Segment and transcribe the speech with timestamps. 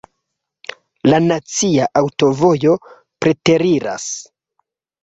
[1.09, 4.13] La nacia aŭtovojo preteriras.